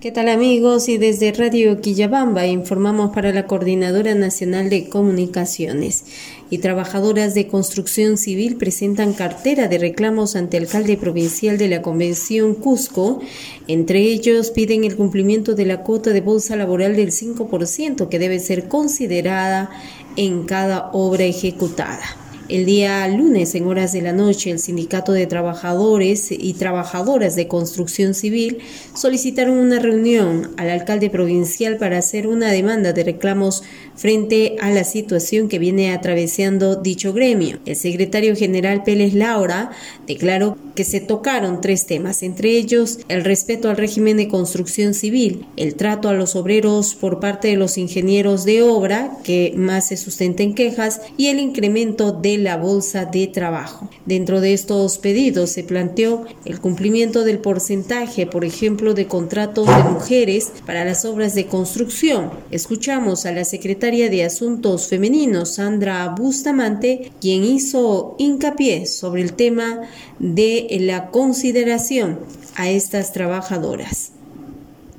¿Qué 0.00 0.10
tal 0.10 0.30
amigos? 0.30 0.88
Y 0.88 0.96
desde 0.96 1.30
Radio 1.30 1.82
Quillabamba 1.82 2.46
informamos 2.46 3.10
para 3.14 3.34
la 3.34 3.46
Coordinadora 3.46 4.14
Nacional 4.14 4.70
de 4.70 4.88
Comunicaciones 4.88 6.04
y 6.48 6.56
trabajadoras 6.56 7.34
de 7.34 7.48
construcción 7.48 8.16
civil 8.16 8.56
presentan 8.56 9.12
cartera 9.12 9.68
de 9.68 9.76
reclamos 9.76 10.36
ante 10.36 10.56
el 10.56 10.62
alcalde 10.64 10.96
provincial 10.96 11.58
de 11.58 11.68
la 11.68 11.82
Convención 11.82 12.54
Cusco. 12.54 13.20
Entre 13.68 14.00
ellos 14.00 14.50
piden 14.50 14.84
el 14.84 14.96
cumplimiento 14.96 15.54
de 15.54 15.66
la 15.66 15.82
cuota 15.82 16.14
de 16.14 16.22
bolsa 16.22 16.56
laboral 16.56 16.96
del 16.96 17.10
5% 17.10 18.08
que 18.08 18.18
debe 18.18 18.40
ser 18.40 18.68
considerada 18.68 19.68
en 20.16 20.44
cada 20.44 20.88
obra 20.94 21.24
ejecutada. 21.24 22.19
El 22.50 22.66
día 22.66 23.06
lunes, 23.06 23.54
en 23.54 23.68
horas 23.68 23.92
de 23.92 24.02
la 24.02 24.12
noche, 24.12 24.50
el 24.50 24.58
Sindicato 24.58 25.12
de 25.12 25.28
Trabajadores 25.28 26.32
y 26.32 26.54
Trabajadoras 26.54 27.36
de 27.36 27.46
Construcción 27.46 28.12
Civil 28.12 28.58
solicitaron 28.92 29.56
una 29.56 29.78
reunión 29.78 30.50
al 30.56 30.68
alcalde 30.68 31.10
provincial 31.10 31.76
para 31.76 31.98
hacer 31.98 32.26
una 32.26 32.50
demanda 32.50 32.92
de 32.92 33.04
reclamos 33.04 33.62
frente 33.94 34.56
a 34.60 34.70
la 34.70 34.82
situación 34.82 35.48
que 35.48 35.60
viene 35.60 35.92
atravesando 35.92 36.74
dicho 36.74 37.12
gremio. 37.12 37.60
El 37.66 37.76
secretario 37.76 38.34
general 38.34 38.82
Pérez 38.82 39.14
Laura 39.14 39.70
declaró 40.08 40.56
que 40.74 40.82
se 40.82 40.98
tocaron 40.98 41.60
tres 41.60 41.86
temas, 41.86 42.24
entre 42.24 42.50
ellos 42.56 42.98
el 43.08 43.22
respeto 43.22 43.70
al 43.70 43.76
régimen 43.76 44.16
de 44.16 44.26
construcción 44.26 44.94
civil, 44.94 45.46
el 45.56 45.76
trato 45.76 46.08
a 46.08 46.14
los 46.14 46.34
obreros 46.34 46.96
por 46.96 47.20
parte 47.20 47.48
de 47.48 47.56
los 47.56 47.78
ingenieros 47.78 48.44
de 48.44 48.62
obra, 48.62 49.18
que 49.22 49.52
más 49.56 49.88
se 49.88 49.96
sustenten 49.96 50.54
quejas, 50.54 51.00
y 51.16 51.28
el 51.28 51.38
incremento 51.38 52.10
de 52.10 52.38
la 52.40 52.56
bolsa 52.56 53.04
de 53.04 53.26
trabajo. 53.26 53.88
Dentro 54.06 54.40
de 54.40 54.52
estos 54.52 54.98
pedidos 54.98 55.50
se 55.50 55.64
planteó 55.64 56.24
el 56.44 56.60
cumplimiento 56.60 57.24
del 57.24 57.38
porcentaje, 57.38 58.26
por 58.26 58.44
ejemplo, 58.44 58.94
de 58.94 59.06
contratos 59.06 59.66
de 59.66 59.82
mujeres 59.84 60.52
para 60.66 60.84
las 60.84 61.04
obras 61.04 61.34
de 61.34 61.46
construcción. 61.46 62.30
Escuchamos 62.50 63.26
a 63.26 63.32
la 63.32 63.44
secretaria 63.44 64.10
de 64.10 64.24
Asuntos 64.24 64.88
Femeninos, 64.88 65.54
Sandra 65.54 66.08
Bustamante, 66.08 67.12
quien 67.20 67.44
hizo 67.44 68.16
hincapié 68.18 68.86
sobre 68.86 69.22
el 69.22 69.34
tema 69.34 69.80
de 70.18 70.66
la 70.80 71.08
consideración 71.10 72.18
a 72.56 72.70
estas 72.70 73.12
trabajadoras. 73.12 74.12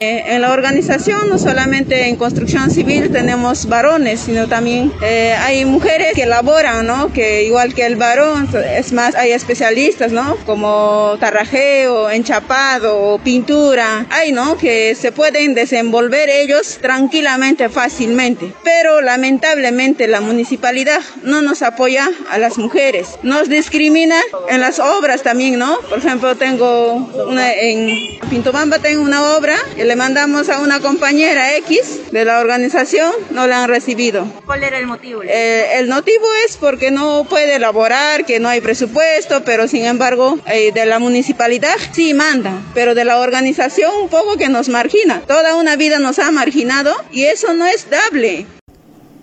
Eh, 0.00 0.36
en 0.36 0.42
la 0.42 0.52
organización, 0.52 1.28
no 1.28 1.38
solamente 1.40 2.06
en 2.06 2.14
construcción 2.14 2.70
civil 2.70 3.10
tenemos 3.10 3.66
varones, 3.66 4.20
sino 4.20 4.46
también 4.46 4.92
eh, 5.02 5.34
hay 5.36 5.64
mujeres 5.64 6.12
que 6.14 6.24
laboran, 6.24 6.86
¿no? 6.86 7.12
Que 7.12 7.42
igual 7.42 7.74
que 7.74 7.84
el 7.84 7.96
varón, 7.96 8.48
es 8.76 8.92
más, 8.92 9.16
hay 9.16 9.32
especialistas, 9.32 10.12
¿no? 10.12 10.36
Como 10.46 11.16
tarrajeo, 11.18 12.10
enchapado, 12.10 13.18
pintura, 13.24 14.06
hay, 14.10 14.30
¿no? 14.30 14.56
Que 14.56 14.94
se 14.94 15.10
pueden 15.10 15.54
desenvolver 15.54 16.30
ellos 16.30 16.78
tranquilamente, 16.80 17.68
fácilmente. 17.68 18.52
Pero 18.62 19.00
lamentablemente 19.00 20.06
la 20.06 20.20
municipalidad 20.20 21.00
no 21.24 21.42
nos 21.42 21.62
apoya 21.62 22.08
a 22.30 22.38
las 22.38 22.56
mujeres, 22.56 23.18
nos 23.24 23.48
discrimina 23.48 24.20
en 24.48 24.60
las 24.60 24.78
obras 24.78 25.24
también, 25.24 25.58
¿no? 25.58 25.76
Por 25.88 25.98
ejemplo, 25.98 26.36
tengo 26.36 27.10
en 27.36 28.16
Pintobamba 28.30 28.78
tengo 28.78 29.02
una 29.02 29.36
obra, 29.36 29.56
le 29.88 29.96
mandamos 29.96 30.50
a 30.50 30.60
una 30.60 30.80
compañera 30.80 31.56
X 31.56 32.12
de 32.12 32.26
la 32.26 32.40
organización, 32.40 33.10
no 33.30 33.46
la 33.46 33.64
han 33.64 33.70
recibido. 33.70 34.26
¿Cuál 34.44 34.62
era 34.62 34.76
el 34.76 34.86
motivo? 34.86 35.22
Eh, 35.24 35.78
el 35.78 35.88
motivo 35.88 36.26
es 36.46 36.58
porque 36.58 36.90
no 36.90 37.24
puede 37.24 37.54
elaborar, 37.54 38.26
que 38.26 38.38
no 38.38 38.50
hay 38.50 38.60
presupuesto, 38.60 39.42
pero 39.44 39.66
sin 39.66 39.86
embargo 39.86 40.38
eh, 40.46 40.72
de 40.72 40.84
la 40.84 40.98
municipalidad 40.98 41.74
sí 41.92 42.12
manda, 42.12 42.52
pero 42.74 42.94
de 42.94 43.06
la 43.06 43.18
organización 43.18 43.90
un 44.02 44.10
poco 44.10 44.36
que 44.36 44.50
nos 44.50 44.68
margina. 44.68 45.22
Toda 45.26 45.54
una 45.56 45.76
vida 45.76 45.98
nos 45.98 46.18
ha 46.18 46.30
marginado 46.32 46.94
y 47.10 47.24
eso 47.24 47.54
no 47.54 47.66
es 47.66 47.88
dable. 47.88 48.46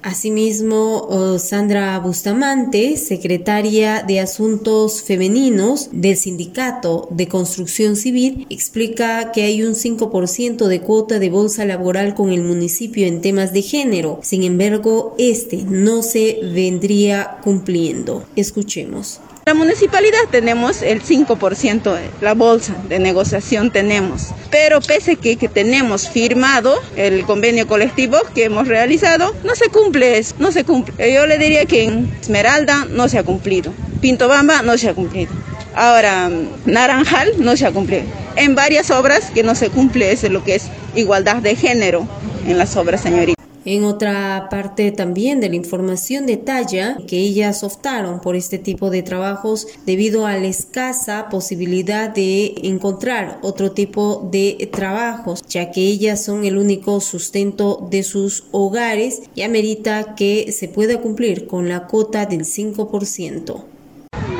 Asimismo, 0.05 1.39
Sandra 1.39 1.97
Bustamante, 1.97 2.95
secretaria 2.95 4.03
de 4.07 4.19
Asuntos 4.19 5.01
Femeninos 5.01 5.89
del 5.91 6.15
Sindicato 6.15 7.07
de 7.09 7.27
Construcción 7.27 7.95
Civil, 7.95 8.45
explica 8.51 9.31
que 9.31 9.41
hay 9.41 9.63
un 9.63 9.73
5% 9.73 10.67
de 10.67 10.81
cuota 10.81 11.17
de 11.17 11.31
bolsa 11.31 11.65
laboral 11.65 12.13
con 12.13 12.31
el 12.31 12.43
municipio 12.43 13.07
en 13.07 13.19
temas 13.19 13.51
de 13.51 13.63
género. 13.63 14.19
Sin 14.21 14.43
embargo, 14.43 15.15
este 15.17 15.63
no 15.63 16.03
se 16.03 16.39
vendría 16.53 17.39
cumpliendo. 17.43 18.25
Escuchemos. 18.35 19.19
La 19.47 19.53
municipalidad 19.53 20.21
tenemos 20.31 20.81
el 20.81 21.03
5%, 21.03 21.99
la 22.19 22.33
bolsa 22.33 22.73
de 22.89 22.97
negociación 22.97 23.69
tenemos, 23.69 24.29
pero 24.49 24.81
pese 24.81 25.17
que, 25.17 25.37
que 25.37 25.47
tenemos 25.47 26.09
firmado 26.09 26.81
el 26.95 27.23
convenio 27.25 27.67
colectivo 27.67 28.17
que 28.33 28.45
hemos 28.45 28.67
realizado, 28.67 29.35
no 29.43 29.53
se 29.53 29.69
cumple 29.69 30.17
eso, 30.17 30.33
no 30.39 30.51
se 30.51 30.63
cumple. 30.63 31.13
Yo 31.13 31.27
le 31.27 31.37
diría 31.37 31.67
que 31.67 31.83
en 31.83 32.11
Esmeralda 32.19 32.87
no 32.89 33.07
se 33.07 33.19
ha 33.19 33.23
cumplido, 33.23 33.71
Pintobamba 34.01 34.63
no 34.63 34.79
se 34.79 34.89
ha 34.89 34.95
cumplido. 34.95 35.31
Ahora, 35.75 36.31
Naranjal 36.65 37.33
no 37.37 37.55
se 37.55 37.67
ha 37.67 37.71
cumplido. 37.71 38.05
En 38.35 38.55
varias 38.55 38.89
obras 38.89 39.29
que 39.29 39.43
no 39.43 39.53
se 39.53 39.69
cumple 39.69 40.11
es 40.11 40.23
lo 40.23 40.43
que 40.43 40.55
es 40.55 40.69
igualdad 40.95 41.35
de 41.35 41.55
género 41.55 42.07
en 42.47 42.57
las 42.57 42.75
obras, 42.77 43.01
señorita. 43.01 43.34
En 43.65 43.83
otra 43.83 44.47
parte 44.51 44.91
también 44.91 45.39
de 45.41 45.49
la 45.49 45.55
información 45.55 46.27
detalla 46.27 46.97
que 47.07 47.17
ellas 47.17 47.63
optaron 47.63 48.21
por 48.21 48.35
este 48.35 48.59
tipo 48.59 48.91
de 48.91 49.01
trabajos 49.01 49.67
debido 49.87 50.27
a 50.27 50.37
la 50.37 50.45
escasa 50.45 51.29
posibilidad 51.29 52.09
de 52.11 52.53
encontrar 52.61 53.39
otro 53.41 53.71
tipo 53.71 54.29
de 54.31 54.69
trabajos, 54.71 55.41
ya 55.49 55.71
que 55.71 55.81
ellas 55.81 56.23
son 56.23 56.45
el 56.45 56.57
único 56.57 57.01
sustento 57.01 57.87
de 57.89 58.03
sus 58.03 58.43
hogares 58.51 59.23
y 59.33 59.41
amerita 59.41 60.13
que 60.15 60.51
se 60.51 60.67
pueda 60.67 61.01
cumplir 61.01 61.47
con 61.47 61.67
la 61.67 61.87
cuota 61.87 62.27
del 62.27 62.41
5%. 62.41 63.74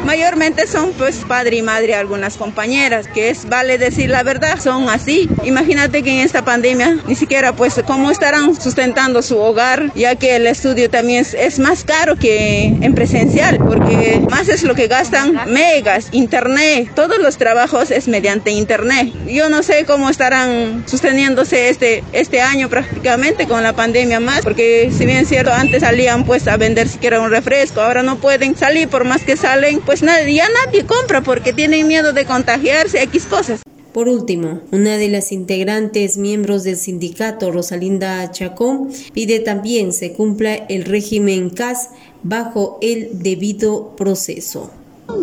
Mayormente 0.06 0.68
son 0.68 0.92
pues 0.94 1.18
padre 1.28 1.58
y 1.58 1.62
madre 1.64 1.96
algunas 1.96 2.38
compañeras, 2.38 3.08
que 3.08 3.32
es 3.32 3.50
vale 3.50 3.80
decir 3.80 4.08
la 4.12 4.22
verdad, 4.22 4.60
son 4.62 4.88
así. 4.88 5.28
Imagínate 5.44 6.04
que 6.04 6.12
en 6.12 6.20
esta 6.20 6.46
pandemia 6.46 7.00
ni 7.08 7.16
siquiera 7.16 7.54
pues 7.54 7.82
cómo 7.88 8.12
estarán 8.12 8.60
sustentando 8.60 9.24
su 9.24 9.40
hogar, 9.40 9.92
ya 9.96 10.16
que 10.16 10.36
el 10.36 10.46
estudio 10.46 10.92
también 10.92 11.26
es, 11.36 11.58
más 11.58 11.84
caro 11.84 12.18
que 12.18 12.66
en 12.66 12.94
presencial, 12.94 13.58
porque 13.58 14.22
más 14.30 14.48
es 14.48 14.62
lo 14.62 14.76
que 14.76 14.88
gastan 14.88 15.40
megas, 15.48 16.10
internet, 16.12 16.92
todos 16.96 17.18
los 17.18 17.38
trabajos 17.38 17.90
es 17.90 18.08
mediante 18.08 18.52
internet. 18.52 19.12
Yo 19.28 19.50
no 19.50 19.64
sé 19.64 19.86
cómo 19.86 20.12
estarán 20.12 20.84
sosteniéndose 20.86 21.70
este, 21.70 22.04
este 22.14 22.42
año 22.42 22.70
prácticamente 22.70 23.48
con 23.48 23.64
la 23.64 23.74
pandemia 23.74 24.20
más, 24.20 24.42
porque 24.42 24.92
si 24.96 25.08
bien 25.08 25.18
es 25.18 25.30
cierto, 25.30 25.52
antes 25.52 25.82
salían 25.82 26.26
pues 26.26 26.48
a 26.48 26.58
vender 26.58 26.88
siquiera 26.88 27.20
un 27.20 27.32
refresco, 27.32 27.82
ahora 27.82 28.04
no 28.04 28.18
pueden 28.18 28.56
salir, 28.56 28.88
por 28.88 29.04
más 29.04 29.24
que 29.24 29.36
salen, 29.36 29.82
pues 29.82 29.95
nadie, 30.04 30.36
ya 30.36 30.48
nadie 30.66 30.86
compra 30.86 31.22
porque 31.22 31.54
tienen 31.54 31.88
miedo 31.88 32.14
de 32.14 32.26
contagiarse, 32.26 33.02
X 33.04 33.26
cosas. 33.26 33.62
Por 33.96 34.10
último, 34.10 34.60
una 34.72 34.98
de 34.98 35.08
las 35.08 35.32
integrantes 35.32 36.18
miembros 36.18 36.64
del 36.64 36.76
sindicato, 36.76 37.50
Rosalinda 37.52 38.30
Chacón, 38.30 38.90
pide 39.14 39.40
también 39.40 39.94
se 39.94 40.12
cumpla 40.12 40.54
el 40.56 40.84
régimen 40.84 41.50
CAS 41.50 41.92
bajo 42.22 42.78
el 42.82 43.24
debido 43.24 43.96
proceso. 43.96 44.70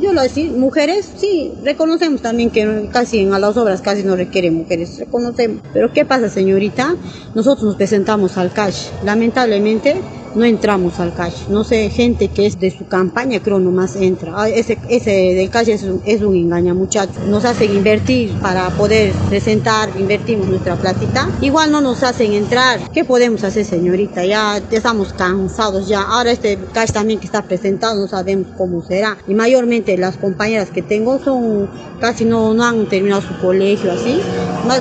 Yo 0.00 0.12
lo 0.12 0.22
decía, 0.22 0.50
mujeres, 0.50 1.10
sí, 1.18 1.52
reconocemos 1.62 2.22
también 2.22 2.50
que 2.50 2.88
casi 2.92 3.18
en 3.18 3.30
las 3.30 3.56
obras 3.58 3.82
casi 3.82 4.04
no 4.04 4.16
requieren 4.16 4.54
mujeres, 4.54 4.98
reconocemos. 4.98 5.60
Pero 5.74 5.92
¿qué 5.92 6.06
pasa, 6.06 6.30
señorita? 6.30 6.96
Nosotros 7.34 7.64
nos 7.64 7.76
presentamos 7.76 8.38
al 8.38 8.52
cash. 8.52 8.86
Lamentablemente, 9.04 9.96
no 10.34 10.44
entramos 10.44 10.98
al 11.00 11.14
cash. 11.14 11.48
No 11.48 11.64
sé, 11.64 11.90
gente 11.90 12.28
que 12.28 12.46
es 12.46 12.58
de 12.58 12.70
su 12.70 12.86
campaña 12.86 13.40
creo 13.40 13.58
nomás 13.58 13.96
entra. 13.96 14.32
Ah, 14.34 14.48
ese, 14.48 14.78
ese 14.88 15.10
del 15.10 15.50
cash 15.50 15.68
es 15.68 15.82
un, 15.82 16.02
es 16.04 16.22
un 16.22 16.36
engaña 16.36 16.74
muchachos. 16.74 17.18
Nos 17.28 17.44
hacen 17.44 17.74
invertir 17.74 18.32
para 18.40 18.68
poder 18.70 19.12
presentar, 19.28 19.90
invertimos 19.98 20.48
nuestra 20.48 20.76
platita. 20.76 21.28
Igual 21.40 21.72
no 21.72 21.80
nos 21.80 22.02
hacen 22.02 22.32
entrar. 22.32 22.80
¿Qué 22.92 23.04
podemos 23.04 23.44
hacer 23.44 23.64
señorita? 23.64 24.24
Ya, 24.24 24.60
estamos 24.70 25.12
cansados 25.12 25.88
ya. 25.88 26.02
Ahora 26.02 26.30
este 26.30 26.58
cash 26.72 26.90
también 26.90 27.20
que 27.20 27.26
está 27.26 27.42
presentado 27.42 28.00
no 28.00 28.08
sabemos 28.08 28.48
cómo 28.56 28.82
será. 28.82 29.18
Y 29.28 29.34
mayormente 29.34 29.96
las 29.98 30.16
compañeras 30.16 30.70
que 30.70 30.82
tengo 30.82 31.18
son 31.18 31.68
casi 32.00 32.24
no, 32.24 32.54
no 32.54 32.64
han 32.64 32.86
terminado 32.88 33.22
su 33.22 33.36
colegio 33.38 33.92
así. 33.92 34.20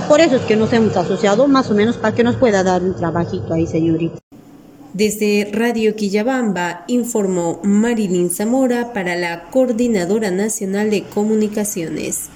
Por 0.08 0.22
eso 0.22 0.36
es 0.36 0.42
que 0.44 0.56
nos 0.56 0.72
hemos 0.74 0.96
asociado 0.96 1.48
más 1.48 1.70
o 1.70 1.74
menos 1.74 1.98
para 1.98 2.16
que 2.16 2.24
nos 2.24 2.36
pueda 2.36 2.64
dar 2.64 2.84
un 2.84 2.96
trabajito 2.96 3.54
ahí 3.54 3.68
señorita. 3.68 4.20
Desde 4.94 5.50
Radio 5.54 5.96
Quillabamba 5.96 6.84
informó 6.88 7.62
Marilyn 7.64 8.30
Zamora 8.30 8.92
para 8.92 9.16
la 9.16 9.50
Coordinadora 9.50 10.32
Nacional 10.32 10.90
de 10.90 11.04
Comunicaciones. 11.04 12.30